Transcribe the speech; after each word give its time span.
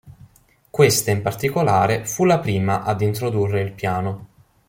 Questa 0.71 1.11
in 1.11 1.21
particolare 1.21 2.05
fu 2.05 2.23
la 2.25 2.39
prima 2.39 2.81
ad 2.81 3.01
introdurre 3.01 3.61
il 3.61 3.71
piano. 3.71 4.27